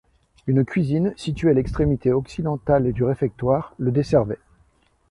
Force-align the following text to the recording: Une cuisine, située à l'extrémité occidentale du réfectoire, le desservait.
Une 0.47 0.65
cuisine, 0.65 1.13
située 1.15 1.51
à 1.51 1.53
l'extrémité 1.53 2.11
occidentale 2.11 2.91
du 2.91 3.03
réfectoire, 3.03 3.75
le 3.77 3.91
desservait. 3.91 4.39